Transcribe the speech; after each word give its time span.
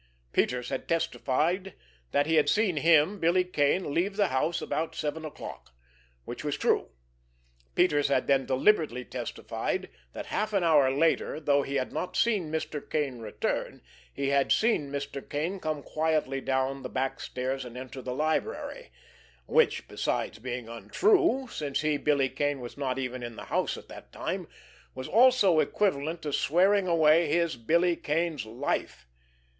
Peters 0.33 0.69
had 0.69 0.87
testified 0.87 1.75
that 2.09 2.25
he 2.25 2.33
had 2.33 2.49
seen 2.49 2.77
him, 2.77 3.19
Billy 3.19 3.43
Kane, 3.43 3.93
leave 3.93 4.15
the 4.17 4.29
house 4.29 4.59
about 4.59 4.95
seven 4.95 5.23
o'clock—which 5.23 6.43
was 6.43 6.57
true. 6.57 6.89
Peters 7.75 8.07
had 8.07 8.25
then 8.25 8.47
deliberately 8.47 9.05
testified 9.05 9.91
that 10.13 10.25
half 10.25 10.53
an 10.53 10.63
hour 10.63 10.89
later, 10.89 11.39
though 11.39 11.61
he 11.61 11.75
had 11.75 11.93
not 11.93 12.15
seen 12.17 12.51
Mr. 12.51 12.81
Kane 12.89 13.19
return, 13.19 13.83
he 14.11 14.29
had 14.29 14.51
seen 14.51 14.91
Mr. 14.91 15.21
Kane 15.29 15.59
come 15.59 15.83
quietly 15.83 16.41
down 16.41 16.81
the 16.81 16.89
back 16.89 17.19
stairs, 17.19 17.63
and 17.63 17.77
enter 17.77 18.01
the 18.01 18.15
library—which, 18.15 19.87
besides 19.87 20.39
being 20.39 20.67
untrue, 20.67 21.47
since 21.47 21.81
he, 21.81 21.97
Billy 21.97 22.27
Kane, 22.27 22.59
was 22.59 22.75
not 22.75 22.97
even 22.97 23.21
in 23.21 23.35
the 23.35 23.45
house 23.45 23.77
at 23.77 23.87
that 23.89 24.11
time, 24.11 24.47
was 24.95 25.07
also 25.07 25.59
equivalent 25.59 26.23
to 26.23 26.33
swearing 26.33 26.87
away 26.87 27.27
his, 27.29 27.55
Billy 27.55 27.95
Kane's, 27.95 28.47
life. 28.47 29.05